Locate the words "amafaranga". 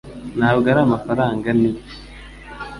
0.87-1.47